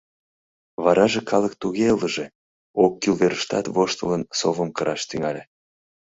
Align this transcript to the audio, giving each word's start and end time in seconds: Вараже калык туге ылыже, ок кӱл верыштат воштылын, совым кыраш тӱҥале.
Вараже 0.83 1.21
калык 1.29 1.53
туге 1.61 1.85
ылыже, 1.95 2.25
ок 2.83 2.93
кӱл 3.01 3.15
верыштат 3.21 3.65
воштылын, 3.75 4.23
совым 4.39 4.69
кыраш 4.77 5.01
тӱҥале. 5.09 5.43